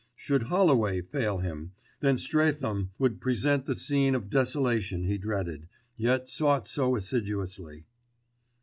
Should 0.15 0.41
Holloway 0.41 1.01
fail 1.03 1.37
him, 1.37 1.73
then 1.99 2.17
Streatham 2.17 2.89
would 2.97 3.21
present 3.21 3.67
the 3.67 3.75
scene 3.75 4.15
of 4.15 4.31
desolation 4.31 5.03
he 5.03 5.19
dreaded, 5.19 5.67
yet 5.95 6.27
sought 6.27 6.67
so 6.67 6.95
assiduously. 6.95 7.85